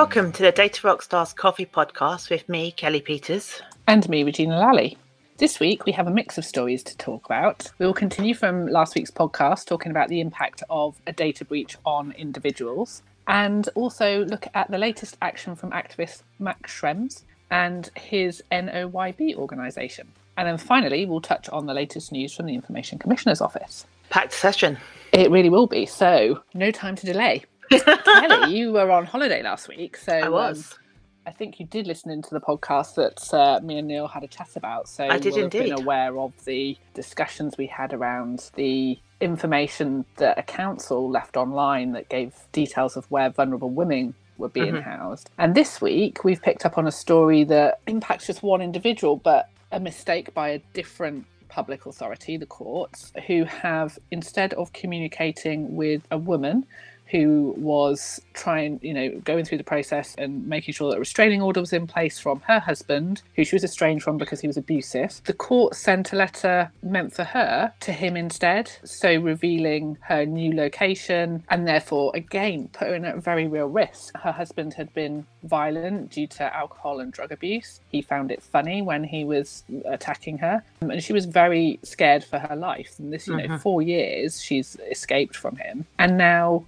Welcome 0.00 0.32
to 0.32 0.42
the 0.42 0.50
Data 0.50 0.80
Rockstars 0.80 1.36
Coffee 1.36 1.66
Podcast 1.66 2.30
with 2.30 2.48
me, 2.48 2.72
Kellie 2.72 3.02
Peters. 3.02 3.60
And 3.86 4.08
me, 4.08 4.24
Regina 4.24 4.58
Lally. 4.58 4.96
This 5.36 5.60
week, 5.60 5.84
we 5.84 5.92
have 5.92 6.06
a 6.06 6.10
mix 6.10 6.38
of 6.38 6.46
stories 6.46 6.82
to 6.84 6.96
talk 6.96 7.26
about. 7.26 7.70
We 7.78 7.84
will 7.84 7.92
continue 7.92 8.32
from 8.32 8.66
last 8.66 8.94
week's 8.94 9.10
podcast, 9.10 9.66
talking 9.66 9.90
about 9.90 10.08
the 10.08 10.22
impact 10.22 10.62
of 10.70 10.98
a 11.06 11.12
data 11.12 11.44
breach 11.44 11.76
on 11.84 12.12
individuals, 12.12 13.02
and 13.28 13.68
also 13.74 14.24
look 14.24 14.46
at 14.54 14.70
the 14.70 14.78
latest 14.78 15.18
action 15.20 15.54
from 15.54 15.70
activist 15.72 16.22
Max 16.38 16.72
Schrems 16.72 17.24
and 17.50 17.90
his 17.94 18.42
NOYB 18.50 19.36
organisation. 19.36 20.10
And 20.38 20.48
then 20.48 20.56
finally, 20.56 21.04
we'll 21.04 21.20
touch 21.20 21.46
on 21.50 21.66
the 21.66 21.74
latest 21.74 22.10
news 22.10 22.34
from 22.34 22.46
the 22.46 22.54
Information 22.54 22.98
Commissioner's 22.98 23.42
Office. 23.42 23.84
Packed 24.08 24.32
session. 24.32 24.78
It 25.12 25.30
really 25.30 25.50
will 25.50 25.66
be. 25.66 25.84
So, 25.84 26.42
no 26.54 26.70
time 26.70 26.96
to 26.96 27.04
delay. 27.04 27.44
Kellie, 27.70 28.54
you 28.56 28.72
were 28.72 28.90
on 28.90 29.06
holiday 29.06 29.42
last 29.42 29.68
week, 29.68 29.96
so 29.96 30.12
I 30.12 30.28
was. 30.28 30.72
Um, 30.72 30.78
I 31.26 31.32
think 31.32 31.60
you 31.60 31.66
did 31.66 31.86
listen 31.86 32.10
into 32.10 32.30
the 32.30 32.40
podcast 32.40 32.94
that 32.94 33.32
uh, 33.38 33.60
me 33.62 33.78
and 33.78 33.86
Neil 33.86 34.08
had 34.08 34.24
a 34.24 34.26
chat 34.26 34.48
about. 34.56 34.88
So 34.88 35.04
I 35.06 35.18
did 35.18 35.36
indeed. 35.36 35.64
been 35.64 35.72
aware 35.78 36.18
of 36.18 36.32
the 36.46 36.76
discussions 36.94 37.56
we 37.58 37.66
had 37.66 37.92
around 37.92 38.50
the 38.56 38.98
information 39.20 40.06
that 40.16 40.38
a 40.38 40.42
council 40.42 41.10
left 41.10 41.36
online 41.36 41.92
that 41.92 42.08
gave 42.08 42.32
details 42.52 42.96
of 42.96 43.04
where 43.10 43.28
vulnerable 43.28 43.68
women 43.68 44.14
were 44.38 44.48
being 44.48 44.72
Mhm. 44.72 44.82
housed. 44.82 45.28
And 45.38 45.54
this 45.54 45.80
week 45.80 46.24
we've 46.24 46.40
picked 46.40 46.64
up 46.64 46.78
on 46.78 46.86
a 46.86 46.90
story 46.92 47.44
that 47.44 47.80
impacts 47.86 48.26
just 48.26 48.42
one 48.42 48.62
individual, 48.62 49.16
but 49.16 49.50
a 49.70 49.78
mistake 49.78 50.32
by 50.32 50.48
a 50.48 50.58
different 50.72 51.26
public 51.48 51.84
authority, 51.84 52.38
the 52.38 52.46
courts, 52.46 53.12
who 53.26 53.44
have 53.44 53.98
instead 54.10 54.54
of 54.54 54.72
communicating 54.72 55.76
with 55.76 56.02
a 56.10 56.16
woman 56.18 56.64
who 57.10 57.54
was 57.56 58.20
trying, 58.34 58.78
you 58.82 58.94
know, 58.94 59.10
going 59.24 59.44
through 59.44 59.58
the 59.58 59.64
process 59.64 60.14
and 60.16 60.46
making 60.46 60.74
sure 60.74 60.90
that 60.90 60.96
a 60.96 61.00
restraining 61.00 61.42
order 61.42 61.60
was 61.60 61.72
in 61.72 61.86
place 61.86 62.18
from 62.18 62.40
her 62.46 62.60
husband, 62.60 63.22
who 63.36 63.44
she 63.44 63.54
was 63.54 63.64
estranged 63.64 64.04
from 64.04 64.16
because 64.18 64.40
he 64.40 64.46
was 64.46 64.56
abusive. 64.56 65.20
The 65.24 65.32
court 65.32 65.74
sent 65.74 66.12
a 66.12 66.16
letter 66.16 66.70
meant 66.82 67.12
for 67.12 67.24
her 67.24 67.72
to 67.80 67.92
him 67.92 68.16
instead, 68.16 68.70
so 68.84 69.14
revealing 69.16 69.98
her 70.02 70.24
new 70.24 70.54
location 70.54 71.42
and 71.48 71.66
therefore, 71.66 72.12
again, 72.14 72.68
putting 72.72 72.90
her 72.90 72.96
in 72.96 73.04
at 73.04 73.22
very 73.22 73.46
real 73.46 73.66
risk. 73.66 74.16
Her 74.16 74.32
husband 74.32 74.74
had 74.74 74.92
been 74.94 75.26
violent 75.42 76.10
due 76.10 76.26
to 76.28 76.54
alcohol 76.56 77.00
and 77.00 77.12
drug 77.12 77.32
abuse. 77.32 77.80
He 77.90 78.02
found 78.02 78.30
it 78.30 78.42
funny 78.42 78.82
when 78.82 79.04
he 79.04 79.24
was 79.24 79.64
attacking 79.86 80.38
her, 80.38 80.62
and 80.80 81.02
she 81.02 81.12
was 81.12 81.24
very 81.24 81.78
scared 81.82 82.22
for 82.24 82.38
her 82.38 82.56
life. 82.56 82.94
And 82.98 83.12
this, 83.12 83.26
you 83.26 83.36
know, 83.36 83.44
Mhm. 83.48 83.60
four 83.60 83.82
years 83.82 84.40
she's 84.42 84.76
escaped 84.90 85.34
from 85.36 85.56
him, 85.56 85.86
and 85.98 86.16
now 86.16 86.64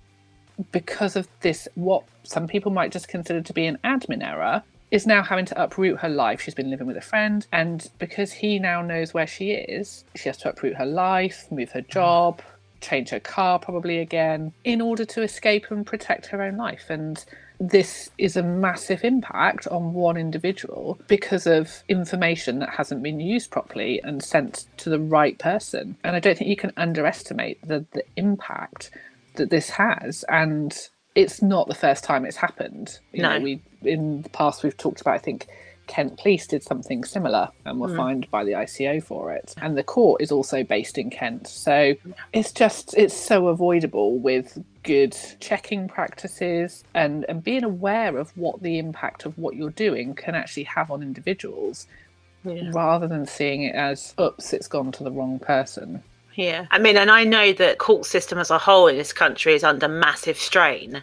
because 0.71 1.17
of 1.17 1.29
this, 1.41 1.69
what 1.75 2.05
some 2.23 2.47
people 2.47 2.71
might 2.71 2.93
just 2.93 3.09
consider 3.09 3.41
to 3.41 3.53
be 3.53 3.67
an 3.67 3.79
admin 3.85 4.27
error, 4.27 4.63
is 4.91 5.07
now 5.07 5.23
having 5.23 5.47
to 5.47 5.63
uproot 5.63 6.01
her 6.01 6.09
life. 6.09 6.43
She's 6.43 6.55
been 6.55 6.71
living 6.71 6.87
with 6.87 6.99
a 6.99 7.03
friend, 7.03 7.47
and 7.51 7.91
because 7.99 8.33
he 8.33 8.59
now 8.59 8.83
knows 8.83 9.15
where 9.15 9.27
she 9.27 9.53
is, 9.53 10.05
she 10.15 10.29
has 10.29 10.37
to 10.39 10.51
uproot 10.51 10.77
her 10.77 10.87
life, 10.87 11.47
move 11.51 11.73
her 11.73 11.81
mm. 11.81 11.89
job, 11.89 12.43
change 12.83 13.09
her 13.11 13.21
car 13.21 13.59
probably 13.59 13.99
again, 13.99 14.53
in 14.65 14.81
order 14.81 15.05
to 15.07 15.23
escape 15.23 15.71
and 15.71 15.87
protect 15.87 16.27
her 16.27 16.43
own 16.43 16.57
life. 16.57 16.91
And 16.91 17.25
this 17.59 18.11
is 18.19 18.37
a 18.37 18.43
massive 18.43 19.05
impact 19.05 19.67
on 19.69 19.95
one 19.95 20.17
individual 20.17 20.99
because 21.07 21.47
of 21.47 21.85
information 21.89 22.59
that 22.59 22.71
hasn't 22.71 23.03
been 23.03 23.21
used 23.21 23.51
properly 23.51 24.01
and 24.03 24.23
sent 24.23 24.67
to 24.79 24.91
the 24.91 24.99
right 24.99 25.39
person. 25.39 25.97
And 26.03 26.17
I 26.17 26.21
don't 26.21 26.37
think 26.37 26.51
you 26.51 26.57
can 26.57 26.73
underestimate 26.77 27.67
the, 27.67 27.87
the 27.93 28.05
impact 28.17 28.91
that 29.35 29.51
this 29.51 29.71
has 29.71 30.25
and 30.29 30.89
it's 31.15 31.43
not 31.43 31.69
the 31.69 31.75
first 31.75 32.05
time 32.05 32.25
it's 32.25 32.37
happened 32.37 32.99
you 33.13 33.23
know 33.23 33.39
No. 33.39 33.45
we 33.45 33.61
in 33.83 34.23
the 34.23 34.29
past 34.31 34.63
we've 34.63 34.77
talked 34.77 35.01
about 35.01 35.15
i 35.15 35.19
think 35.19 35.47
kent 35.89 36.17
police 36.19 36.47
did 36.47 36.63
something 36.63 37.05
similar 37.05 37.49
and 37.67 37.81
were 37.81 37.89
Mm. 37.89 37.97
fined 37.97 38.31
by 38.31 38.45
the 38.45 38.53
ico 38.53 39.03
for 39.03 39.33
it 39.33 39.55
and 39.61 39.77
the 39.77 39.83
court 39.83 40.23
is 40.23 40.31
also 40.33 40.63
based 40.63 40.97
in 40.97 41.11
kent 41.11 41.47
so 41.49 41.95
it's 42.33 42.53
just 42.53 42.95
it's 42.97 43.15
so 43.15 43.49
avoidable 43.49 44.17
with 44.19 44.63
good 44.85 45.15
checking 45.41 45.89
practices 45.89 46.85
and 46.95 47.25
and 47.29 47.43
being 47.45 47.65
aware 47.65 48.17
of 48.17 48.37
what 48.37 48.63
the 48.63 48.79
impact 48.79 49.27
of 49.27 49.37
what 49.37 49.57
you're 49.57 49.71
doing 49.71 50.15
can 50.15 50.35
actually 50.35 50.65
have 50.65 50.91
on 50.91 51.03
individuals 51.03 51.87
Yeah. 52.45 52.71
rather 52.73 53.07
than 53.09 53.27
seeing 53.27 53.63
it 53.65 53.75
as 53.75 54.15
oops 54.21 54.53
it's 54.53 54.69
gone 54.69 54.93
to 54.93 55.05
the 55.05 55.11
wrong 55.13 55.39
person 55.41 56.03
Yeah. 56.35 56.67
I 56.71 56.79
mean, 56.79 56.97
and 56.97 57.11
I 57.11 57.25
know 57.25 57.53
that 57.53 57.79
court 57.79 58.07
system 58.07 58.39
as 58.39 58.51
a 58.51 58.59
whole 58.59 58.87
in 58.87 58.97
this 58.97 59.13
country 59.13 59.55
is 59.55 59.65
under 59.65 59.89
massive 59.89 60.39
strain. 60.39 61.03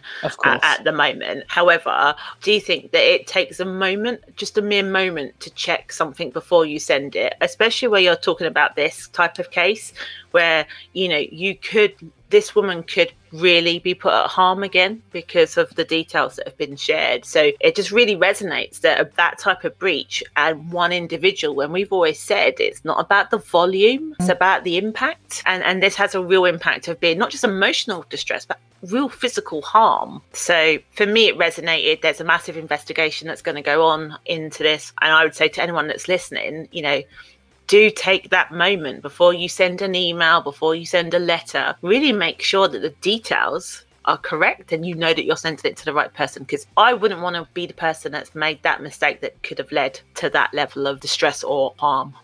at, 0.62 0.78
at 0.78 0.84
the 0.84 0.92
moment. 0.92 1.44
However, 1.48 2.14
do 2.42 2.52
you 2.52 2.60
think 2.60 2.92
that 2.92 3.02
it 3.02 3.26
takes 3.26 3.60
a 3.60 3.64
moment, 3.64 4.20
just 4.36 4.58
a 4.58 4.62
mere 4.62 4.82
moment, 4.82 5.38
to 5.40 5.50
check 5.50 5.92
something 5.92 6.30
before 6.30 6.66
you 6.66 6.78
send 6.78 7.16
it, 7.16 7.34
especially 7.40 7.88
where 7.88 8.00
you're 8.00 8.16
talking 8.16 8.46
about 8.46 8.76
this 8.76 9.08
type 9.08 9.38
of 9.38 9.50
case 9.50 9.92
where 10.30 10.66
you 10.92 11.08
know 11.08 11.18
you 11.18 11.56
could 11.56 11.94
this 12.30 12.54
woman 12.54 12.82
could 12.82 13.12
really 13.32 13.78
be 13.78 13.94
put 13.94 14.12
at 14.12 14.26
harm 14.26 14.62
again 14.62 15.02
because 15.12 15.56
of 15.56 15.72
the 15.76 15.84
details 15.84 16.36
that 16.36 16.46
have 16.46 16.56
been 16.56 16.76
shared. 16.76 17.24
So 17.24 17.52
it 17.60 17.76
just 17.76 17.90
really 17.90 18.16
resonates 18.16 18.80
that 18.80 19.14
that 19.16 19.38
type 19.38 19.64
of 19.64 19.78
breach 19.78 20.22
and 20.36 20.72
one 20.72 20.92
individual, 20.92 21.54
when 21.54 21.72
we've 21.72 21.92
always 21.92 22.18
said 22.18 22.54
it's 22.58 22.84
not 22.84 23.00
about 23.00 23.30
the 23.30 23.38
volume, 23.38 24.14
it's 24.18 24.28
mm. 24.28 24.32
about 24.32 24.64
the 24.64 24.78
impact. 24.78 25.42
And 25.46 25.62
and 25.62 25.82
this 25.82 25.96
has 25.96 26.14
a 26.14 26.24
real 26.24 26.44
impact 26.44 26.88
of 26.88 26.98
being 27.00 27.18
not 27.18 27.30
just 27.30 27.44
emotional 27.44 28.04
distress, 28.08 28.46
but 28.46 28.58
real 28.82 29.08
physical 29.08 29.62
harm. 29.62 30.22
So 30.32 30.78
for 30.92 31.06
me, 31.06 31.28
it 31.28 31.38
resonated. 31.38 32.00
There's 32.00 32.20
a 32.20 32.24
massive 32.24 32.56
investigation 32.56 33.28
that's 33.28 33.42
going 33.42 33.56
to 33.56 33.62
go 33.62 33.86
on 33.86 34.16
into 34.24 34.62
this. 34.62 34.92
And 35.02 35.12
I 35.12 35.24
would 35.24 35.34
say 35.34 35.48
to 35.48 35.62
anyone 35.62 35.88
that's 35.88 36.08
listening, 36.08 36.68
you 36.72 36.82
know, 36.82 37.02
do 37.70 37.88
take 37.88 38.30
that 38.30 38.50
moment 38.50 39.00
before 39.00 39.32
you 39.32 39.48
send 39.48 39.80
an 39.80 39.94
email, 39.94 40.42
before 40.42 40.74
you 40.74 40.84
send 40.84 41.14
a 41.14 41.20
letter. 41.20 41.76
Really 41.82 42.12
make 42.12 42.42
sure 42.42 42.66
that 42.66 42.80
the 42.80 42.90
details 43.00 43.84
are 44.06 44.18
correct 44.18 44.72
and 44.72 44.84
you 44.84 44.96
know 44.96 45.14
that 45.14 45.24
you're 45.24 45.36
sending 45.36 45.70
it 45.70 45.76
to 45.76 45.84
the 45.84 45.92
right 45.92 46.12
person 46.12 46.42
because 46.42 46.66
I 46.76 46.94
wouldn't 46.94 47.20
want 47.20 47.36
to 47.36 47.46
be 47.54 47.66
the 47.66 47.72
person 47.72 48.10
that's 48.10 48.34
made 48.34 48.60
that 48.64 48.82
mistake 48.82 49.20
that 49.20 49.40
could 49.44 49.58
have 49.58 49.70
led 49.70 50.00
to 50.16 50.28
that 50.30 50.52
level 50.52 50.88
of 50.88 50.98
distress 50.98 51.44
or 51.44 51.72
harm. 51.78 52.14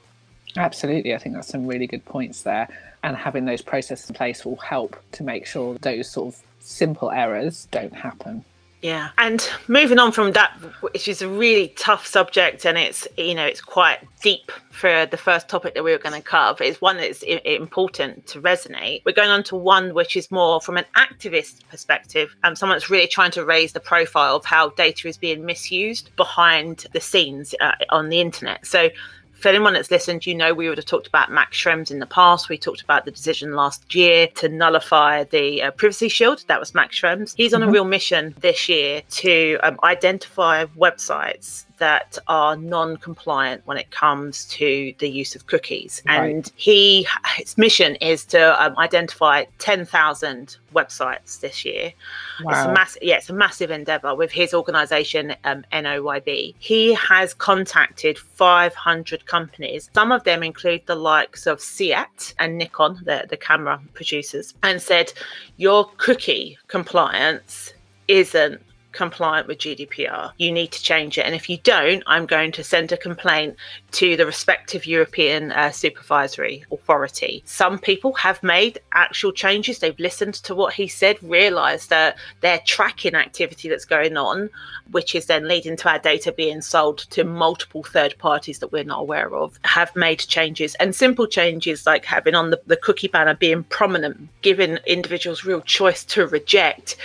Absolutely. 0.56 1.14
I 1.14 1.18
think 1.18 1.36
that's 1.36 1.48
some 1.48 1.68
really 1.68 1.86
good 1.86 2.04
points 2.04 2.42
there. 2.42 2.68
And 3.04 3.16
having 3.16 3.44
those 3.44 3.62
processes 3.62 4.10
in 4.10 4.16
place 4.16 4.44
will 4.44 4.56
help 4.56 5.00
to 5.12 5.22
make 5.22 5.46
sure 5.46 5.76
those 5.80 6.10
sort 6.10 6.34
of 6.34 6.42
simple 6.58 7.12
errors 7.12 7.68
don't 7.70 7.94
happen. 7.94 8.44
Yeah. 8.82 9.10
And 9.18 9.48
moving 9.68 9.98
on 9.98 10.12
from 10.12 10.32
that, 10.32 10.52
which 10.80 11.08
is 11.08 11.22
a 11.22 11.28
really 11.28 11.68
tough 11.76 12.06
subject 12.06 12.64
and 12.66 12.76
it's, 12.76 13.08
you 13.16 13.34
know, 13.34 13.44
it's 13.44 13.60
quite 13.60 13.98
deep 14.22 14.52
for 14.70 15.06
the 15.06 15.16
first 15.16 15.48
topic 15.48 15.74
that 15.74 15.82
we 15.82 15.92
were 15.92 15.98
going 15.98 16.14
to 16.14 16.26
cover. 16.26 16.62
It's 16.62 16.80
one 16.80 16.98
that's 16.98 17.22
important 17.22 18.26
to 18.28 18.40
resonate. 18.40 19.02
We're 19.04 19.12
going 19.12 19.30
on 19.30 19.42
to 19.44 19.56
one 19.56 19.94
which 19.94 20.14
is 20.14 20.30
more 20.30 20.60
from 20.60 20.76
an 20.76 20.84
activist 20.96 21.66
perspective, 21.68 22.36
um, 22.44 22.54
someone 22.54 22.76
that's 22.76 22.90
really 22.90 23.08
trying 23.08 23.30
to 23.32 23.44
raise 23.44 23.72
the 23.72 23.80
profile 23.80 24.36
of 24.36 24.44
how 24.44 24.70
data 24.70 25.08
is 25.08 25.16
being 25.16 25.44
misused 25.44 26.10
behind 26.16 26.86
the 26.92 27.00
scenes 27.00 27.54
uh, 27.60 27.72
on 27.90 28.10
the 28.10 28.20
internet. 28.20 28.66
So 28.66 28.90
for 29.38 29.48
anyone 29.48 29.74
that's 29.74 29.90
listened, 29.90 30.26
you 30.26 30.34
know 30.34 30.54
we 30.54 30.68
would 30.68 30.78
have 30.78 30.86
talked 30.86 31.06
about 31.06 31.30
Max 31.30 31.56
Schrems 31.58 31.90
in 31.90 31.98
the 31.98 32.06
past. 32.06 32.48
We 32.48 32.56
talked 32.56 32.80
about 32.82 33.04
the 33.04 33.10
decision 33.10 33.52
last 33.52 33.94
year 33.94 34.28
to 34.36 34.48
nullify 34.48 35.24
the 35.24 35.62
uh, 35.62 35.70
privacy 35.72 36.08
shield. 36.08 36.44
That 36.48 36.58
was 36.58 36.74
Max 36.74 36.98
Schrems. 36.98 37.34
He's 37.36 37.52
on 37.52 37.62
a 37.62 37.66
Mhm. 37.66 37.72
real 37.72 37.84
mission 37.84 38.34
this 38.40 38.68
year 38.68 39.02
to 39.10 39.58
um, 39.62 39.78
identify 39.84 40.64
websites 40.76 41.65
that 41.78 42.18
are 42.28 42.56
non-compliant 42.56 43.62
when 43.66 43.76
it 43.76 43.90
comes 43.90 44.46
to 44.46 44.94
the 44.98 45.08
use 45.08 45.34
of 45.34 45.46
cookies. 45.46 46.02
Right. 46.06 46.30
And 46.30 46.52
he, 46.56 47.06
his 47.36 47.58
mission 47.58 47.96
is 47.96 48.24
to 48.26 48.62
um, 48.62 48.76
identify 48.78 49.44
10,000 49.58 50.56
websites 50.74 51.40
this 51.40 51.64
year. 51.64 51.92
It's 52.40 52.58
a 52.58 52.72
massive, 52.72 53.02
yeah, 53.02 53.16
it's 53.16 53.30
a 53.30 53.34
massive 53.34 53.70
endeavor 53.70 54.14
with 54.14 54.30
his 54.30 54.52
organization, 54.52 55.34
um, 55.44 55.64
NOYB. 55.72 56.54
He 56.58 56.94
has 56.94 57.34
contacted 57.34 58.18
500 58.18 59.26
companies. 59.26 59.90
Some 59.94 60.12
of 60.12 60.24
them 60.24 60.42
include 60.42 60.82
the 60.86 60.94
likes 60.94 61.46
of 61.46 61.60
Seat 61.60 62.34
and 62.38 62.58
Nikon, 62.58 63.00
the, 63.04 63.26
the 63.28 63.36
camera 63.36 63.80
producers, 63.94 64.54
and 64.62 64.80
said, 64.80 65.12
Your 65.56 65.90
cookie 65.96 66.58
compliance 66.68 67.72
isn't 68.08 68.60
compliant 68.96 69.46
with 69.46 69.58
GDPR. 69.58 70.32
You 70.38 70.50
need 70.50 70.72
to 70.72 70.82
change 70.82 71.18
it. 71.18 71.26
And 71.26 71.34
if 71.34 71.48
you 71.48 71.58
don't, 71.58 72.02
I'm 72.06 72.26
going 72.26 72.52
to 72.52 72.64
send 72.64 72.90
a 72.92 72.96
complaint 72.96 73.56
to 73.96 74.14
the 74.14 74.26
respective 74.26 74.84
European 74.84 75.52
uh, 75.52 75.70
supervisory 75.70 76.62
authority. 76.70 77.42
Some 77.46 77.78
people 77.78 78.12
have 78.12 78.42
made 78.42 78.78
actual 78.92 79.32
changes. 79.32 79.78
They've 79.78 79.98
listened 79.98 80.34
to 80.34 80.54
what 80.54 80.74
he 80.74 80.86
said, 80.86 81.16
realized 81.22 81.88
that 81.88 82.18
they're 82.42 82.60
tracking 82.66 83.14
activity 83.14 83.70
that's 83.70 83.86
going 83.86 84.18
on, 84.18 84.50
which 84.90 85.14
is 85.14 85.24
then 85.24 85.48
leading 85.48 85.78
to 85.78 85.88
our 85.88 85.98
data 85.98 86.30
being 86.30 86.60
sold 86.60 86.98
to 87.08 87.24
multiple 87.24 87.82
third 87.82 88.18
parties 88.18 88.58
that 88.58 88.70
we're 88.70 88.84
not 88.84 89.00
aware 89.00 89.34
of, 89.34 89.58
have 89.64 89.96
made 89.96 90.18
changes. 90.18 90.74
And 90.74 90.94
simple 90.94 91.26
changes 91.26 91.86
like 91.86 92.04
having 92.04 92.34
on 92.34 92.50
the, 92.50 92.60
the 92.66 92.76
cookie 92.76 93.08
banner 93.08 93.34
being 93.34 93.64
prominent, 93.64 94.28
giving 94.42 94.76
individuals 94.86 95.46
real 95.46 95.62
choice 95.62 96.04
to 96.04 96.26
reject, 96.26 96.96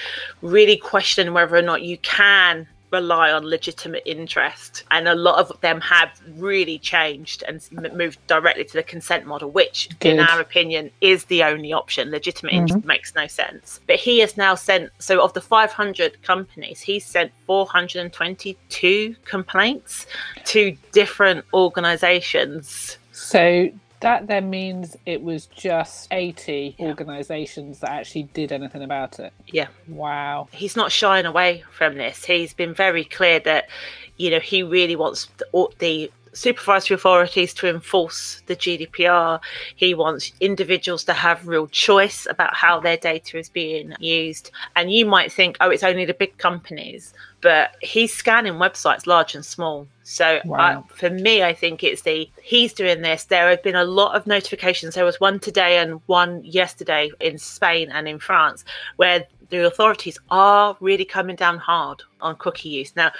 really 0.41 0.75
questioning 0.75 1.33
whether 1.33 1.55
or 1.55 1.61
not 1.61 1.83
you 1.83 1.97
can 1.99 2.67
rely 2.91 3.31
on 3.31 3.45
legitimate 3.45 4.03
interest. 4.05 4.83
And 4.91 5.07
a 5.07 5.15
lot 5.15 5.39
of 5.39 5.59
them 5.61 5.81
have 5.81 6.09
really 6.35 6.77
changed 6.77 7.43
and 7.47 7.61
moved 7.93 8.19
directly 8.27 8.65
to 8.65 8.73
the 8.73 8.83
consent 8.83 9.25
model, 9.25 9.49
which, 9.49 9.89
Good. 9.99 10.13
in 10.13 10.19
our 10.19 10.39
opinion, 10.39 10.91
is 11.01 11.25
the 11.25 11.43
only 11.43 11.73
option. 11.73 12.11
Legitimate 12.11 12.53
mm-hmm. 12.53 12.61
interest 12.67 12.85
makes 12.85 13.15
no 13.15 13.27
sense. 13.27 13.79
But 13.87 13.95
he 13.97 14.19
has 14.19 14.37
now 14.37 14.55
sent, 14.55 14.91
so 14.99 15.21
of 15.23 15.33
the 15.33 15.41
500 15.41 16.21
companies, 16.21 16.81
he's 16.81 17.05
sent 17.05 17.31
422 17.45 19.15
complaints 19.25 20.07
to 20.45 20.75
different 20.91 21.45
organizations. 21.53 22.97
So 23.11 23.69
that 24.01 24.27
then 24.27 24.49
means 24.49 24.97
it 25.05 25.21
was 25.21 25.45
just 25.47 26.07
80 26.11 26.75
yeah. 26.77 26.87
organizations 26.87 27.79
that 27.79 27.91
actually 27.91 28.23
did 28.23 28.51
anything 28.51 28.83
about 28.83 29.19
it. 29.19 29.31
Yeah. 29.47 29.67
Wow. 29.87 30.47
He's 30.51 30.75
not 30.75 30.91
shying 30.91 31.25
away 31.25 31.63
from 31.71 31.97
this. 31.97 32.25
He's 32.25 32.53
been 32.53 32.73
very 32.73 33.03
clear 33.03 33.39
that, 33.41 33.69
you 34.17 34.29
know, 34.31 34.39
he 34.39 34.63
really 34.63 34.95
wants 34.95 35.29
the, 35.37 35.67
the 35.79 36.11
supervisory 36.33 36.95
authorities 36.95 37.53
to 37.55 37.67
enforce 37.67 38.41
the 38.45 38.55
GDPR. 38.55 39.39
He 39.75 39.93
wants 39.93 40.31
individuals 40.39 41.03
to 41.05 41.13
have 41.13 41.47
real 41.47 41.67
choice 41.67 42.27
about 42.29 42.55
how 42.55 42.79
their 42.79 42.97
data 42.97 43.37
is 43.37 43.49
being 43.49 43.93
used. 43.99 44.51
And 44.75 44.91
you 44.91 45.05
might 45.05 45.31
think, 45.31 45.57
oh, 45.59 45.69
it's 45.69 45.83
only 45.83 46.05
the 46.05 46.13
big 46.13 46.37
companies, 46.37 47.13
but 47.41 47.75
he's 47.81 48.13
scanning 48.13 48.53
websites 48.53 49.07
large 49.07 49.35
and 49.35 49.45
small. 49.45 49.87
So 50.03 50.37
uh, 50.37 50.41
wow. 50.45 50.85
I, 50.89 50.93
for 50.93 51.09
me, 51.09 51.43
I 51.43 51.53
think 51.53 51.83
it's 51.83 52.01
the 52.01 52.29
he's 52.41 52.73
doing 52.73 53.01
this. 53.01 53.25
There 53.25 53.49
have 53.49 53.63
been 53.63 53.75
a 53.75 53.85
lot 53.85 54.15
of 54.15 54.27
notifications. 54.27 54.95
There 54.95 55.05
was 55.05 55.19
one 55.19 55.39
today 55.39 55.77
and 55.77 56.01
one 56.07 56.43
yesterday 56.43 57.11
in 57.19 57.37
Spain 57.37 57.89
and 57.91 58.07
in 58.07 58.19
France 58.19 58.63
where 58.97 59.25
the 59.49 59.65
authorities 59.67 60.17
are 60.31 60.75
really 60.79 61.05
coming 61.05 61.35
down 61.35 61.57
hard 61.57 62.01
on 62.21 62.35
cookie 62.37 62.69
use. 62.69 62.95
Now, 62.95 63.11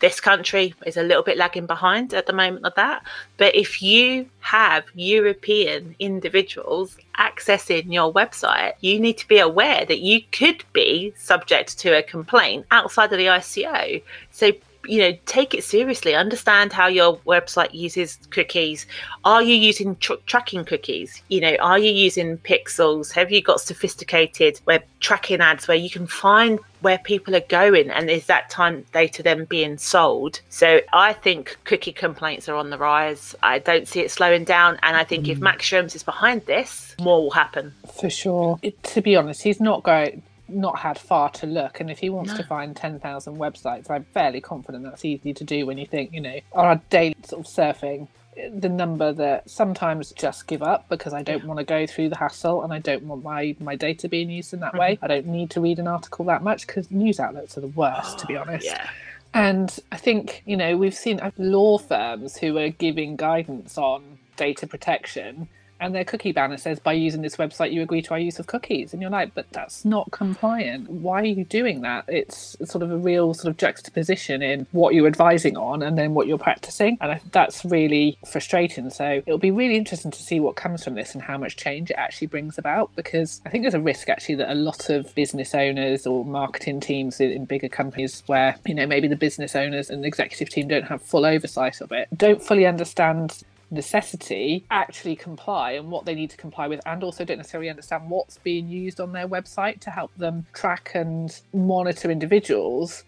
this 0.00 0.20
country 0.20 0.74
is 0.84 0.96
a 0.96 1.02
little 1.02 1.22
bit 1.22 1.38
lagging 1.38 1.66
behind 1.66 2.12
at 2.14 2.26
the 2.26 2.32
moment 2.32 2.64
of 2.64 2.74
that. 2.74 3.02
But 3.36 3.54
if 3.54 3.82
you 3.82 4.28
have 4.40 4.84
European 4.94 5.94
individuals 5.98 6.96
accessing 7.18 7.92
your 7.92 8.12
website, 8.12 8.74
you 8.80 9.00
need 9.00 9.18
to 9.18 9.28
be 9.28 9.38
aware 9.38 9.84
that 9.84 10.00
you 10.00 10.22
could 10.32 10.64
be 10.72 11.14
subject 11.16 11.78
to 11.80 11.96
a 11.96 12.02
complaint 12.02 12.66
outside 12.70 13.12
of 13.12 13.18
the 13.18 13.26
ICO. 13.26 14.02
So 14.30 14.52
you 14.88 15.00
know 15.00 15.16
take 15.26 15.54
it 15.54 15.64
seriously. 15.64 16.14
Understand 16.14 16.72
how 16.72 16.86
your 16.86 17.18
website 17.18 17.72
uses 17.74 18.18
cookies. 18.30 18.86
Are 19.24 19.42
you 19.42 19.54
using 19.54 19.96
tr- 19.96 20.14
tracking 20.26 20.64
cookies? 20.64 21.22
You 21.28 21.40
know 21.40 21.56
are 21.60 21.78
you 21.78 21.90
using 21.90 22.38
pixels? 22.38 23.12
Have 23.12 23.30
you 23.30 23.42
got 23.42 23.60
sophisticated 23.60 24.60
web 24.66 24.82
tracking 25.00 25.40
ads 25.40 25.68
where 25.68 25.76
you 25.76 25.90
can 25.90 26.06
find 26.06 26.58
where 26.80 26.98
people 26.98 27.34
are 27.34 27.40
going 27.48 27.90
and 27.90 28.10
is 28.10 28.26
that 28.26 28.50
time 28.50 28.84
data 28.92 29.22
then 29.22 29.44
being 29.44 29.78
sold? 29.78 30.40
So 30.48 30.80
i 30.92 31.12
think 31.12 31.56
cookie 31.64 31.92
complaints 31.92 32.48
are 32.48 32.56
on 32.56 32.70
the 32.70 32.78
rise. 32.78 33.34
I 33.42 33.58
don't 33.58 33.88
see 33.88 34.00
it 34.00 34.10
slowing 34.10 34.44
down. 34.44 34.78
And 34.82 34.96
i 34.96 35.04
think 35.04 35.26
mm. 35.26 35.30
if 35.30 35.38
max 35.38 35.68
Schrems 35.68 35.94
is 35.94 36.02
behind 36.02 36.44
this 36.46 36.94
more 37.00 37.22
will 37.22 37.30
happen. 37.30 37.74
For 38.00 38.10
sure. 38.10 38.58
It, 38.62 38.82
to 38.94 39.02
be 39.02 39.16
honest 39.16 39.42
he's 39.42 39.60
not 39.60 39.82
going 39.82 40.22
not 40.48 40.78
had 40.78 40.98
far 40.98 41.30
to 41.30 41.46
look. 41.46 41.80
And 41.80 41.90
if 41.90 41.98
he 41.98 42.10
wants 42.10 42.32
no. 42.32 42.38
to 42.38 42.44
find 42.44 42.76
10,000 42.76 43.36
websites, 43.36 43.90
I'm 43.90 44.04
fairly 44.04 44.40
confident 44.40 44.84
that's 44.84 45.04
easy 45.04 45.32
to 45.34 45.44
do 45.44 45.66
when 45.66 45.78
you 45.78 45.86
think, 45.86 46.12
you 46.12 46.20
know, 46.20 46.40
on 46.52 46.66
our 46.66 46.80
daily 46.90 47.16
sort 47.24 47.46
of 47.46 47.52
surfing, 47.52 48.08
the 48.54 48.68
number 48.68 49.12
that 49.12 49.48
sometimes 49.48 50.12
just 50.12 50.46
give 50.46 50.62
up 50.62 50.88
because 50.88 51.14
I 51.14 51.22
don't 51.22 51.40
yeah. 51.40 51.46
want 51.46 51.58
to 51.58 51.64
go 51.64 51.86
through 51.86 52.10
the 52.10 52.18
hassle 52.18 52.62
and 52.62 52.72
I 52.72 52.78
don't 52.78 53.04
want 53.04 53.24
my, 53.24 53.56
my 53.60 53.76
data 53.76 54.08
being 54.08 54.30
used 54.30 54.52
in 54.52 54.60
that 54.60 54.70
mm-hmm. 54.70 54.78
way. 54.78 54.98
I 55.02 55.06
don't 55.06 55.26
need 55.26 55.50
to 55.50 55.60
read 55.60 55.78
an 55.78 55.88
article 55.88 56.24
that 56.26 56.42
much 56.42 56.66
because 56.66 56.90
news 56.90 57.18
outlets 57.18 57.56
are 57.56 57.62
the 57.62 57.68
worst, 57.68 58.16
oh, 58.16 58.20
to 58.20 58.26
be 58.26 58.36
honest. 58.36 58.66
Yeah. 58.66 58.88
And 59.32 59.76
I 59.92 59.96
think, 59.96 60.42
you 60.46 60.56
know, 60.56 60.76
we've 60.76 60.94
seen 60.94 61.20
law 61.36 61.78
firms 61.78 62.36
who 62.36 62.56
are 62.58 62.70
giving 62.70 63.16
guidance 63.16 63.76
on 63.76 64.18
data 64.36 64.66
protection 64.66 65.48
and 65.80 65.94
their 65.94 66.04
cookie 66.04 66.32
banner 66.32 66.56
says 66.56 66.78
by 66.78 66.92
using 66.92 67.22
this 67.22 67.36
website 67.36 67.72
you 67.72 67.82
agree 67.82 68.02
to 68.02 68.10
our 68.12 68.18
use 68.18 68.38
of 68.38 68.46
cookies. 68.46 68.92
And 68.92 69.02
you're 69.02 69.10
like 69.10 69.34
but 69.34 69.46
that's 69.50 69.84
not 69.84 70.10
compliant. 70.10 70.88
Why 70.88 71.22
are 71.22 71.24
you 71.24 71.44
doing 71.44 71.82
that? 71.82 72.04
It's 72.08 72.56
sort 72.64 72.82
of 72.82 72.90
a 72.90 72.96
real 72.96 73.34
sort 73.34 73.50
of 73.50 73.56
juxtaposition 73.56 74.42
in 74.42 74.66
what 74.72 74.94
you're 74.94 75.06
advising 75.06 75.56
on 75.56 75.82
and 75.82 75.96
then 75.96 76.14
what 76.14 76.26
you're 76.26 76.38
practicing. 76.38 76.98
And 77.00 77.20
that's 77.32 77.64
really 77.64 78.18
frustrating. 78.26 78.90
So 78.90 79.22
it'll 79.26 79.38
be 79.38 79.50
really 79.50 79.76
interesting 79.76 80.10
to 80.10 80.22
see 80.22 80.40
what 80.40 80.56
comes 80.56 80.84
from 80.84 80.94
this 80.94 81.14
and 81.14 81.22
how 81.22 81.38
much 81.38 81.56
change 81.56 81.90
it 81.90 81.94
actually 81.94 82.26
brings 82.26 82.58
about 82.58 82.94
because 82.96 83.40
i 83.46 83.48
think 83.48 83.62
there's 83.62 83.74
a 83.74 83.80
risk 83.80 84.08
actually 84.08 84.34
that 84.34 84.50
a 84.50 84.54
lot 84.54 84.88
of 84.90 85.14
business 85.14 85.54
owners 85.54 86.06
or 86.06 86.24
marketing 86.24 86.80
teams 86.80 87.20
in 87.20 87.44
bigger 87.44 87.68
companies 87.68 88.22
where 88.26 88.56
you 88.66 88.74
know 88.74 88.86
maybe 88.86 89.08
the 89.08 89.16
business 89.16 89.54
owners 89.54 89.90
and 89.90 90.02
the 90.02 90.08
executive 90.08 90.48
team 90.48 90.68
don't 90.68 90.84
have 90.84 91.02
full 91.02 91.24
oversight 91.24 91.80
of 91.80 91.92
it 91.92 92.08
don't 92.16 92.42
fully 92.42 92.66
understand 92.66 93.42
necessity 93.70 94.64
actually 94.70 95.16
comply 95.16 95.72
and 95.72 95.90
what 95.90 96.04
they 96.04 96.14
need 96.14 96.30
to 96.30 96.36
comply 96.36 96.68
with, 96.68 96.80
and 96.86 97.02
also 97.02 97.24
don't 97.24 97.38
necessarily 97.38 97.70
understand 97.70 98.08
what's 98.08 98.38
being 98.38 98.68
used 98.68 99.00
on 99.00 99.12
their 99.12 99.28
website 99.28 99.80
to 99.80 99.90
help 99.90 100.10
them 100.16 100.46
track 100.52 100.92
and 100.94 101.40
monitor 101.52 102.10
individuals. 102.10 103.04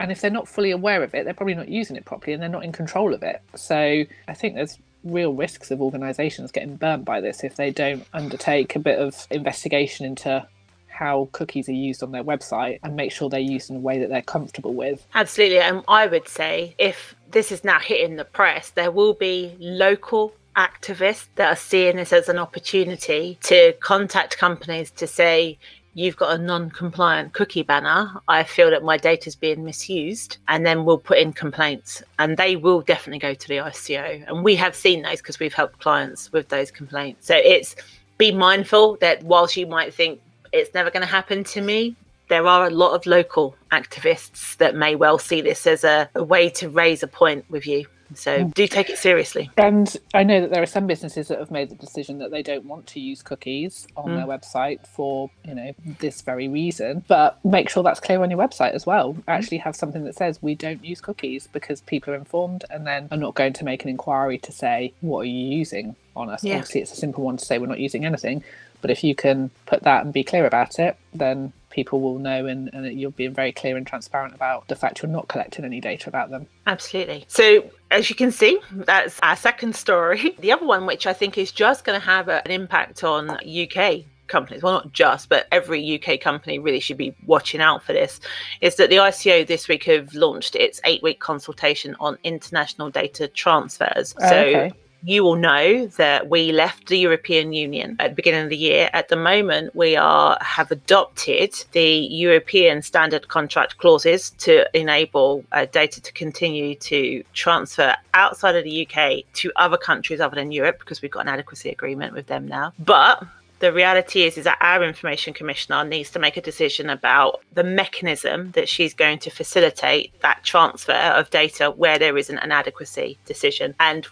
And 0.00 0.12
if 0.12 0.20
they're 0.20 0.30
not 0.30 0.46
fully 0.46 0.70
aware 0.70 1.02
of 1.02 1.14
it, 1.14 1.24
they're 1.24 1.34
probably 1.34 1.54
not 1.54 1.68
using 1.68 1.96
it 1.96 2.04
properly 2.04 2.32
and 2.32 2.40
they're 2.40 2.48
not 2.48 2.64
in 2.64 2.72
control 2.72 3.12
of 3.12 3.22
it. 3.22 3.42
So 3.56 4.04
I 4.28 4.34
think 4.34 4.54
there's 4.54 4.78
real 5.02 5.32
risks 5.32 5.70
of 5.70 5.80
organizations 5.80 6.52
getting 6.52 6.76
burnt 6.76 7.04
by 7.04 7.20
this 7.20 7.42
if 7.42 7.56
they 7.56 7.70
don't 7.70 8.06
undertake 8.12 8.76
a 8.76 8.78
bit 8.78 8.98
of 8.98 9.26
investigation 9.30 10.06
into 10.06 10.46
how 10.86 11.28
cookies 11.32 11.68
are 11.68 11.72
used 11.72 12.02
on 12.02 12.10
their 12.10 12.24
website 12.24 12.80
and 12.82 12.96
make 12.96 13.12
sure 13.12 13.28
they're 13.28 13.38
used 13.38 13.70
in 13.70 13.76
a 13.76 13.80
way 13.80 14.00
that 14.00 14.08
they're 14.08 14.22
comfortable 14.22 14.74
with. 14.74 15.06
Absolutely. 15.14 15.60
And 15.60 15.82
I 15.86 16.06
would 16.06 16.26
say 16.26 16.74
if 16.78 17.14
this 17.30 17.52
is 17.52 17.64
now 17.64 17.78
hitting 17.78 18.16
the 18.16 18.24
press, 18.24 18.70
there 18.70 18.90
will 18.90 19.14
be 19.14 19.56
local 19.58 20.32
activists 20.56 21.26
that 21.36 21.52
are 21.52 21.56
seeing 21.56 21.96
this 21.96 22.12
as 22.12 22.28
an 22.28 22.38
opportunity 22.38 23.38
to 23.42 23.72
contact 23.74 24.38
companies 24.38 24.90
to 24.90 25.06
say, 25.06 25.56
you've 25.94 26.16
got 26.16 26.38
a 26.38 26.42
non-compliant 26.42 27.32
cookie 27.32 27.62
banner. 27.62 28.12
I 28.28 28.44
feel 28.44 28.70
that 28.70 28.82
my 28.82 28.96
data 28.96 29.28
is 29.28 29.36
being 29.36 29.64
misused 29.64 30.38
and 30.48 30.66
then 30.66 30.84
we'll 30.84 30.98
put 30.98 31.18
in 31.18 31.32
complaints. 31.32 32.02
And 32.18 32.36
they 32.36 32.56
will 32.56 32.80
definitely 32.80 33.20
go 33.20 33.34
to 33.34 33.48
the 33.48 33.56
ico 33.56 34.24
and 34.28 34.44
we 34.44 34.56
have 34.56 34.74
seen 34.74 35.02
those 35.02 35.18
because 35.18 35.38
we've 35.38 35.54
helped 35.54 35.78
clients 35.80 36.32
with 36.32 36.48
those 36.48 36.70
complaints. 36.70 37.26
So 37.26 37.36
it's 37.36 37.76
be 38.16 38.32
mindful 38.32 38.96
that 39.00 39.22
whilst 39.22 39.56
you 39.56 39.66
might 39.66 39.94
think 39.94 40.20
it's 40.52 40.74
never 40.74 40.90
going 40.90 41.02
to 41.02 41.06
happen 41.06 41.44
to 41.44 41.60
me 41.60 41.94
there 42.28 42.46
are 42.46 42.66
a 42.66 42.70
lot 42.70 42.94
of 42.94 43.06
local 43.06 43.56
activists 43.72 44.56
that 44.58 44.74
may 44.74 44.94
well 44.94 45.18
see 45.18 45.40
this 45.40 45.66
as 45.66 45.84
a, 45.84 46.08
a 46.14 46.22
way 46.22 46.48
to 46.50 46.68
raise 46.68 47.02
a 47.02 47.08
point 47.08 47.44
with 47.50 47.66
you. 47.66 47.86
So 48.14 48.44
mm. 48.44 48.54
do 48.54 48.66
take 48.66 48.88
it 48.88 48.98
seriously. 48.98 49.50
And 49.56 49.94
I 50.14 50.22
know 50.22 50.40
that 50.40 50.50
there 50.50 50.62
are 50.62 50.66
some 50.66 50.86
businesses 50.86 51.28
that 51.28 51.38
have 51.38 51.50
made 51.50 51.68
the 51.68 51.74
decision 51.74 52.18
that 52.18 52.30
they 52.30 52.42
don't 52.42 52.64
want 52.64 52.86
to 52.88 53.00
use 53.00 53.22
cookies 53.22 53.86
on 53.96 54.10
mm. 54.10 54.16
their 54.16 54.26
website 54.26 54.86
for, 54.86 55.30
you 55.44 55.54
know, 55.54 55.74
this 55.98 56.22
very 56.22 56.48
reason. 56.48 57.04
But 57.06 57.42
make 57.44 57.68
sure 57.68 57.82
that's 57.82 58.00
clear 58.00 58.22
on 58.22 58.30
your 58.30 58.38
website 58.38 58.72
as 58.72 58.86
well. 58.86 59.16
Actually 59.28 59.58
have 59.58 59.76
something 59.76 60.04
that 60.04 60.14
says 60.14 60.40
we 60.42 60.54
don't 60.54 60.82
use 60.82 61.00
cookies 61.00 61.48
because 61.48 61.82
people 61.82 62.14
are 62.14 62.16
informed 62.16 62.64
and 62.70 62.86
then 62.86 63.08
are 63.10 63.18
not 63.18 63.34
going 63.34 63.52
to 63.54 63.64
make 63.64 63.82
an 63.82 63.90
inquiry 63.90 64.38
to 64.38 64.52
say, 64.52 64.94
what 65.02 65.20
are 65.20 65.24
you 65.24 65.56
using 65.56 65.94
on 66.16 66.30
us? 66.30 66.42
Yeah. 66.42 66.54
Obviously 66.54 66.80
it's 66.80 66.92
a 66.92 66.96
simple 66.96 67.24
one 67.24 67.36
to 67.36 67.44
say 67.44 67.58
we're 67.58 67.66
not 67.66 67.80
using 67.80 68.06
anything. 68.06 68.42
But 68.80 68.90
if 68.90 69.02
you 69.02 69.14
can 69.14 69.50
put 69.66 69.82
that 69.82 70.04
and 70.04 70.14
be 70.14 70.22
clear 70.22 70.46
about 70.46 70.78
it, 70.78 70.96
then 71.12 71.52
people 71.78 72.00
will 72.00 72.18
know 72.18 72.44
and, 72.46 72.68
and 72.72 72.98
you'll 72.98 73.12
be 73.12 73.28
very 73.28 73.52
clear 73.52 73.76
and 73.76 73.86
transparent 73.86 74.34
about 74.34 74.66
the 74.66 74.74
fact 74.74 75.00
you're 75.00 75.08
not 75.08 75.28
collecting 75.28 75.64
any 75.64 75.80
data 75.80 76.08
about 76.08 76.28
them. 76.28 76.44
Absolutely. 76.66 77.24
So, 77.28 77.70
as 77.92 78.10
you 78.10 78.16
can 78.16 78.32
see, 78.32 78.58
that's 78.72 79.20
our 79.22 79.36
second 79.36 79.76
story. 79.76 80.34
The 80.48 80.52
other 80.52 80.66
one, 80.66 80.86
which 80.86 81.06
I 81.06 81.12
think 81.12 81.36
is 81.36 81.52
just 81.52 81.84
going 81.84 82.00
to 82.00 82.04
have 82.04 82.28
a, 82.28 82.44
an 82.44 82.50
impact 82.50 83.04
on 83.04 83.30
UK 83.46 84.04
companies, 84.26 84.62
well, 84.62 84.72
not 84.72 84.92
just, 84.92 85.28
but 85.28 85.46
every 85.52 85.80
UK 86.00 86.20
company 86.20 86.58
really 86.58 86.80
should 86.80 86.96
be 86.96 87.14
watching 87.26 87.60
out 87.60 87.82
for 87.82 87.92
this, 87.92 88.18
is 88.60 88.76
that 88.76 88.88
the 88.88 88.96
ICO 88.96 89.46
this 89.46 89.68
week 89.68 89.84
have 89.84 90.14
launched 90.14 90.56
its 90.56 90.80
eight 90.84 91.02
week 91.02 91.20
consultation 91.20 91.94
on 92.00 92.18
international 92.24 92.90
data 92.90 93.28
transfers. 93.28 94.14
So, 94.18 94.26
okay 94.26 94.72
you 95.02 95.22
will 95.22 95.36
know 95.36 95.86
that 95.86 96.28
we 96.28 96.52
left 96.52 96.88
the 96.88 96.98
European 96.98 97.52
Union 97.52 97.96
at 97.98 98.10
the 98.10 98.14
beginning 98.14 98.44
of 98.44 98.50
the 98.50 98.56
year. 98.56 98.90
At 98.92 99.08
the 99.08 99.16
moment, 99.16 99.74
we 99.74 99.96
are 99.96 100.36
have 100.40 100.70
adopted 100.70 101.64
the 101.72 101.88
European 102.10 102.82
standard 102.82 103.28
contract 103.28 103.78
clauses 103.78 104.30
to 104.38 104.68
enable 104.76 105.44
uh, 105.52 105.66
data 105.66 106.00
to 106.00 106.12
continue 106.12 106.74
to 106.76 107.22
transfer 107.32 107.94
outside 108.14 108.56
of 108.56 108.64
the 108.64 108.86
UK 108.86 109.24
to 109.34 109.52
other 109.56 109.76
countries 109.76 110.20
other 110.20 110.34
than 110.34 110.52
Europe 110.52 110.78
because 110.78 111.02
we've 111.02 111.10
got 111.10 111.20
an 111.20 111.28
adequacy 111.28 111.70
agreement 111.70 112.14
with 112.14 112.26
them 112.26 112.46
now. 112.46 112.72
But 112.78 113.24
the 113.60 113.72
reality 113.72 114.22
is 114.22 114.38
is 114.38 114.44
that 114.44 114.58
our 114.60 114.84
information 114.84 115.34
commissioner 115.34 115.84
needs 115.84 116.10
to 116.10 116.18
make 116.18 116.36
a 116.36 116.40
decision 116.40 116.90
about 116.90 117.40
the 117.52 117.64
mechanism 117.64 118.52
that 118.52 118.68
she's 118.68 118.94
going 118.94 119.18
to 119.18 119.30
facilitate 119.30 120.12
that 120.20 120.44
transfer 120.44 120.92
of 120.92 121.30
data 121.30 121.70
where 121.70 121.98
there 121.98 122.16
isn't 122.16 122.38
an 122.38 122.52
adequacy 122.52 123.18
decision 123.26 123.74
and 123.80 124.06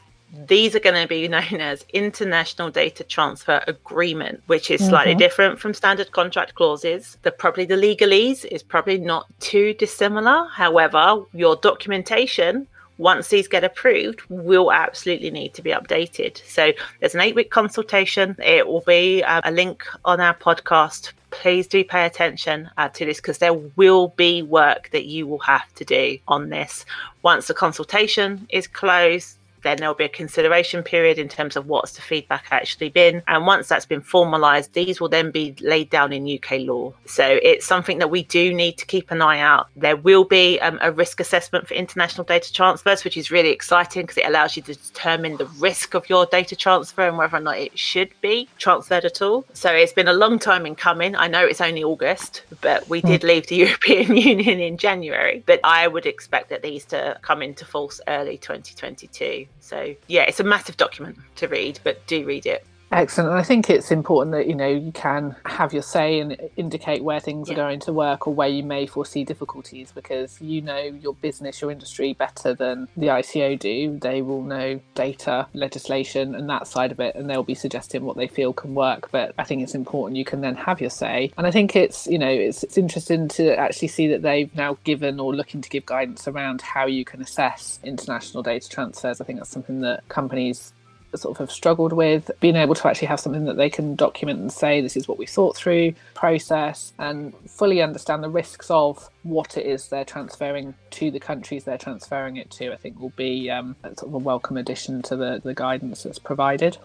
these 0.46 0.74
are 0.74 0.80
going 0.80 1.00
to 1.00 1.08
be 1.08 1.28
known 1.28 1.60
as 1.60 1.84
international 1.92 2.70
data 2.70 3.04
transfer 3.04 3.62
agreement 3.66 4.42
which 4.46 4.70
is 4.70 4.84
slightly 4.84 5.12
mm-hmm. 5.12 5.18
different 5.20 5.58
from 5.58 5.74
standard 5.74 6.12
contract 6.12 6.54
clauses. 6.54 7.16
The 7.22 7.30
probably 7.30 7.64
the 7.64 7.76
legalese 7.76 8.44
is 8.44 8.62
probably 8.62 8.98
not 8.98 9.26
too 9.40 9.74
dissimilar. 9.74 10.46
However 10.52 11.22
your 11.32 11.56
documentation 11.56 12.66
once 12.98 13.28
these 13.28 13.46
get 13.46 13.64
approved 13.64 14.22
will 14.28 14.72
absolutely 14.72 15.30
need 15.30 15.54
to 15.54 15.62
be 15.62 15.70
updated. 15.70 16.42
So 16.46 16.72
there's 17.00 17.14
an 17.14 17.20
eight 17.20 17.34
week 17.34 17.50
consultation. 17.50 18.36
It 18.42 18.66
will 18.66 18.80
be 18.80 19.22
uh, 19.22 19.42
a 19.44 19.50
link 19.50 19.84
on 20.04 20.20
our 20.20 20.34
podcast. 20.34 21.12
Please 21.30 21.66
do 21.66 21.84
pay 21.84 22.06
attention 22.06 22.70
uh, 22.78 22.88
to 22.90 23.04
this 23.04 23.18
because 23.18 23.38
there 23.38 23.52
will 23.52 24.08
be 24.16 24.42
work 24.42 24.88
that 24.92 25.04
you 25.04 25.26
will 25.26 25.40
have 25.40 25.72
to 25.74 25.84
do 25.84 26.18
on 26.28 26.48
this. 26.48 26.86
Once 27.22 27.46
the 27.48 27.54
consultation 27.54 28.46
is 28.48 28.66
closed 28.66 29.36
then 29.66 29.78
there'll 29.78 29.94
be 29.94 30.04
a 30.04 30.08
consideration 30.08 30.82
period 30.82 31.18
in 31.18 31.28
terms 31.28 31.56
of 31.56 31.66
what's 31.66 31.92
the 31.92 32.02
feedback 32.02 32.46
actually 32.50 32.88
been. 32.88 33.22
And 33.26 33.46
once 33.46 33.68
that's 33.68 33.86
been 33.86 34.02
formalised, 34.02 34.72
these 34.72 35.00
will 35.00 35.08
then 35.08 35.30
be 35.30 35.54
laid 35.60 35.90
down 35.90 36.12
in 36.12 36.28
UK 36.28 36.60
law. 36.60 36.92
So 37.06 37.38
it's 37.42 37.66
something 37.66 37.98
that 37.98 38.10
we 38.10 38.22
do 38.22 38.54
need 38.54 38.78
to 38.78 38.86
keep 38.86 39.10
an 39.10 39.22
eye 39.22 39.40
out. 39.40 39.68
There 39.76 39.96
will 39.96 40.24
be 40.24 40.60
um, 40.60 40.78
a 40.82 40.92
risk 40.92 41.20
assessment 41.20 41.66
for 41.66 41.74
international 41.74 42.24
data 42.24 42.52
transfers, 42.52 43.04
which 43.04 43.16
is 43.16 43.30
really 43.30 43.50
exciting 43.50 44.02
because 44.02 44.18
it 44.18 44.26
allows 44.26 44.56
you 44.56 44.62
to 44.62 44.74
determine 44.74 45.36
the 45.36 45.46
risk 45.58 45.94
of 45.94 46.08
your 46.08 46.26
data 46.26 46.56
transfer 46.56 47.08
and 47.08 47.18
whether 47.18 47.36
or 47.36 47.40
not 47.40 47.58
it 47.58 47.78
should 47.78 48.10
be 48.20 48.48
transferred 48.58 49.04
at 49.04 49.20
all. 49.22 49.44
So 49.52 49.70
it's 49.72 49.92
been 49.92 50.08
a 50.08 50.12
long 50.12 50.38
time 50.38 50.66
in 50.66 50.74
coming. 50.74 51.16
I 51.16 51.28
know 51.28 51.44
it's 51.44 51.60
only 51.60 51.82
August, 51.82 52.42
but 52.60 52.88
we 52.88 53.00
did 53.00 53.22
hmm. 53.22 53.28
leave 53.28 53.46
the 53.48 53.56
European 53.66 54.16
Union 54.16 54.60
in 54.60 54.76
January. 54.76 55.42
But 55.46 55.60
I 55.64 55.88
would 55.88 56.06
expect 56.06 56.50
that 56.50 56.62
these 56.62 56.84
to 56.86 57.18
come 57.22 57.42
into 57.42 57.64
force 57.64 58.00
early 58.06 58.38
2022. 58.38 59.46
So 59.60 59.94
yeah, 60.06 60.22
it's 60.22 60.40
a 60.40 60.44
massive 60.44 60.76
document 60.76 61.18
to 61.36 61.48
read, 61.48 61.80
but 61.84 62.06
do 62.06 62.24
read 62.24 62.46
it. 62.46 62.66
Excellent. 62.96 63.28
And 63.28 63.38
I 63.38 63.42
think 63.42 63.68
it's 63.68 63.90
important 63.90 64.32
that, 64.32 64.46
you 64.46 64.54
know, 64.54 64.66
you 64.66 64.90
can 64.90 65.36
have 65.44 65.74
your 65.74 65.82
say 65.82 66.18
and 66.18 66.34
indicate 66.56 67.04
where 67.04 67.20
things 67.20 67.46
yeah. 67.46 67.52
are 67.52 67.56
going 67.56 67.80
to 67.80 67.92
work 67.92 68.26
or 68.26 68.32
where 68.32 68.48
you 68.48 68.62
may 68.62 68.86
foresee 68.86 69.22
difficulties 69.22 69.92
because 69.92 70.40
you 70.40 70.62
know 70.62 70.78
your 70.78 71.12
business, 71.12 71.60
your 71.60 71.70
industry 71.70 72.14
better 72.14 72.54
than 72.54 72.88
the 72.96 73.08
ICO 73.08 73.58
do. 73.58 73.98
They 74.00 74.22
will 74.22 74.42
know 74.42 74.80
data, 74.94 75.46
legislation, 75.52 76.34
and 76.34 76.48
that 76.48 76.66
side 76.66 76.90
of 76.90 76.98
it, 76.98 77.14
and 77.16 77.28
they'll 77.28 77.42
be 77.42 77.54
suggesting 77.54 78.02
what 78.02 78.16
they 78.16 78.28
feel 78.28 78.54
can 78.54 78.74
work. 78.74 79.10
But 79.10 79.34
I 79.36 79.44
think 79.44 79.62
it's 79.62 79.74
important 79.74 80.16
you 80.16 80.24
can 80.24 80.40
then 80.40 80.54
have 80.54 80.80
your 80.80 80.88
say. 80.88 81.34
And 81.36 81.46
I 81.46 81.50
think 81.50 81.76
it's, 81.76 82.06
you 82.06 82.18
know, 82.18 82.30
it's, 82.30 82.62
it's 82.62 82.78
interesting 82.78 83.28
to 83.28 83.58
actually 83.58 83.88
see 83.88 84.08
that 84.08 84.22
they've 84.22 84.54
now 84.56 84.78
given 84.84 85.20
or 85.20 85.34
looking 85.34 85.60
to 85.60 85.68
give 85.68 85.84
guidance 85.84 86.26
around 86.26 86.62
how 86.62 86.86
you 86.86 87.04
can 87.04 87.20
assess 87.20 87.78
international 87.84 88.42
data 88.42 88.66
transfers. 88.66 89.20
I 89.20 89.24
think 89.24 89.38
that's 89.38 89.50
something 89.50 89.82
that 89.82 90.08
companies 90.08 90.72
sort 91.16 91.36
of 91.36 91.38
have 91.38 91.50
struggled 91.50 91.92
with 91.92 92.30
being 92.40 92.56
able 92.56 92.74
to 92.74 92.88
actually 92.88 93.08
have 93.08 93.20
something 93.20 93.44
that 93.44 93.56
they 93.56 93.70
can 93.70 93.94
document 93.94 94.40
and 94.40 94.52
say 94.52 94.80
this 94.80 94.96
is 94.96 95.08
what 95.08 95.18
we 95.18 95.26
thought 95.26 95.56
through 95.56 95.94
process 96.14 96.92
and 96.98 97.34
fully 97.48 97.82
understand 97.82 98.22
the 98.22 98.28
risks 98.28 98.70
of 98.70 99.08
what 99.22 99.56
it 99.56 99.66
is 99.66 99.88
they're 99.88 100.04
transferring 100.04 100.74
to 100.90 101.10
the 101.10 101.20
countries 101.20 101.64
they're 101.64 101.78
transferring 101.78 102.36
it 102.36 102.50
to 102.50 102.72
i 102.72 102.76
think 102.76 102.98
will 103.00 103.10
be 103.10 103.50
um, 103.50 103.76
sort 103.82 104.02
of 104.02 104.14
a 104.14 104.18
welcome 104.18 104.56
addition 104.56 105.02
to 105.02 105.16
the, 105.16 105.40
the 105.44 105.54
guidance 105.54 106.02
that's 106.02 106.18
provided 106.18 106.78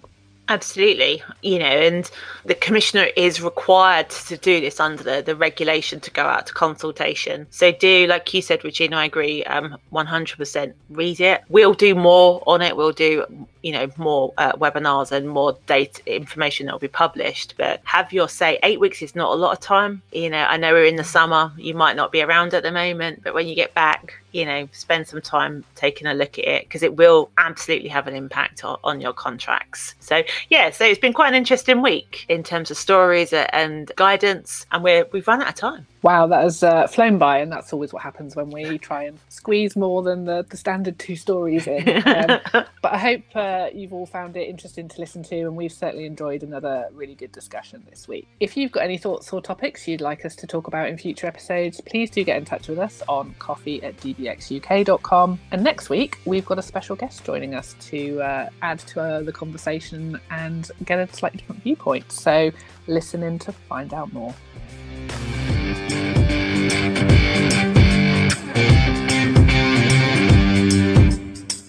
Absolutely. 0.51 1.23
You 1.43 1.59
know, 1.59 1.65
and 1.65 2.11
the 2.43 2.55
commissioner 2.55 3.07
is 3.15 3.41
required 3.41 4.09
to 4.09 4.35
do 4.35 4.59
this 4.59 4.81
under 4.81 5.01
the, 5.01 5.23
the 5.25 5.33
regulation 5.33 6.01
to 6.01 6.11
go 6.11 6.23
out 6.23 6.47
to 6.47 6.53
consultation. 6.53 7.47
So 7.51 7.71
do, 7.71 8.05
like 8.07 8.33
you 8.33 8.41
said, 8.41 8.61
Regina, 8.65 8.97
I 8.97 9.05
agree, 9.05 9.45
um, 9.45 9.77
100% 9.93 10.73
read 10.89 11.21
it. 11.21 11.41
We'll 11.47 11.73
do 11.73 11.95
more 11.95 12.43
on 12.47 12.61
it. 12.61 12.75
We'll 12.75 12.91
do, 12.91 13.47
you 13.63 13.71
know, 13.71 13.87
more 13.95 14.33
uh, 14.37 14.51
webinars 14.57 15.13
and 15.13 15.29
more 15.29 15.57
data 15.67 16.01
information 16.05 16.65
that 16.65 16.73
will 16.73 16.79
be 16.79 16.89
published. 16.89 17.53
But 17.57 17.79
have 17.85 18.11
your 18.11 18.27
say. 18.27 18.59
Eight 18.61 18.81
weeks 18.81 19.01
is 19.01 19.15
not 19.15 19.31
a 19.31 19.35
lot 19.35 19.53
of 19.53 19.61
time. 19.61 20.01
You 20.11 20.29
know, 20.29 20.43
I 20.43 20.57
know 20.57 20.73
we're 20.73 20.83
in 20.83 20.97
the 20.97 21.05
summer. 21.05 21.53
You 21.55 21.75
might 21.75 21.95
not 21.95 22.11
be 22.11 22.21
around 22.21 22.53
at 22.53 22.63
the 22.63 22.73
moment, 22.73 23.23
but 23.23 23.33
when 23.33 23.47
you 23.47 23.55
get 23.55 23.73
back, 23.73 24.15
you 24.31 24.45
know, 24.45 24.67
spend 24.71 25.07
some 25.07 25.21
time 25.21 25.63
taking 25.75 26.07
a 26.07 26.13
look 26.13 26.37
at 26.39 26.45
it 26.45 26.63
because 26.63 26.83
it 26.83 26.95
will 26.95 27.29
absolutely 27.37 27.89
have 27.89 28.07
an 28.07 28.15
impact 28.15 28.63
on, 28.63 28.77
on, 28.83 29.01
your 29.01 29.13
contracts. 29.13 29.95
So, 29.99 30.23
yeah, 30.49 30.69
so 30.69 30.85
it's 30.85 30.99
been 30.99 31.13
quite 31.13 31.29
an 31.29 31.35
interesting 31.35 31.81
week 31.81 32.25
in 32.29 32.43
terms 32.43 32.71
of 32.71 32.77
stories 32.77 33.33
and 33.33 33.91
guidance, 33.95 34.65
and 34.71 34.83
we're, 34.83 35.07
we've 35.11 35.27
run 35.27 35.41
out 35.41 35.49
of 35.49 35.55
time. 35.55 35.87
Wow, 36.03 36.25
that 36.27 36.43
has 36.43 36.63
uh, 36.63 36.87
flown 36.87 37.19
by, 37.19 37.39
and 37.39 37.51
that's 37.51 37.73
always 37.73 37.93
what 37.93 38.01
happens 38.01 38.35
when 38.35 38.49
we 38.49 38.79
try 38.79 39.03
and 39.03 39.19
squeeze 39.29 39.75
more 39.75 40.01
than 40.01 40.25
the, 40.25 40.43
the 40.49 40.57
standard 40.57 40.97
two 40.97 41.15
stories 41.15 41.67
in. 41.67 41.87
Um, 42.07 42.39
but 42.81 42.93
I 42.93 42.97
hope 42.97 43.21
uh, 43.35 43.67
you've 43.71 43.93
all 43.93 44.07
found 44.07 44.35
it 44.35 44.49
interesting 44.49 44.87
to 44.87 44.99
listen 44.99 45.21
to, 45.23 45.41
and 45.41 45.55
we've 45.55 45.71
certainly 45.71 46.05
enjoyed 46.05 46.41
another 46.41 46.89
really 46.93 47.13
good 47.13 47.31
discussion 47.31 47.83
this 47.87 48.07
week. 48.07 48.27
If 48.39 48.57
you've 48.57 48.71
got 48.71 48.83
any 48.83 48.97
thoughts 48.97 49.31
or 49.31 49.41
topics 49.41 49.87
you'd 49.87 50.01
like 50.01 50.25
us 50.25 50.35
to 50.37 50.47
talk 50.47 50.67
about 50.67 50.89
in 50.89 50.97
future 50.97 51.27
episodes, 51.27 51.79
please 51.81 52.09
do 52.09 52.23
get 52.23 52.37
in 52.37 52.45
touch 52.45 52.67
with 52.67 52.79
us 52.79 53.03
on 53.07 53.35
coffee 53.37 53.83
at 53.83 53.95
dbxuk.com. 53.97 55.39
And 55.51 55.63
next 55.63 55.89
week, 55.89 56.17
we've 56.25 56.45
got 56.45 56.57
a 56.57 56.63
special 56.63 56.95
guest 56.95 57.23
joining 57.25 57.53
us 57.53 57.75
to 57.81 58.21
uh, 58.21 58.49
add 58.63 58.79
to 58.79 59.01
uh, 59.01 59.21
the 59.21 59.31
conversation 59.31 60.19
and 60.31 60.71
get 60.83 60.97
a 60.97 61.13
slightly 61.13 61.37
different 61.37 61.61
viewpoint. 61.61 62.11
So 62.11 62.51
listen 62.87 63.21
in 63.21 63.37
to 63.39 63.51
find 63.51 63.93
out 63.93 64.11
more. 64.13 64.33